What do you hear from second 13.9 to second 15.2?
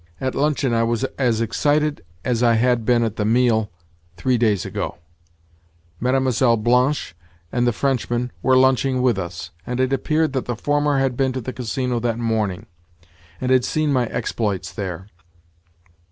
my exploits there.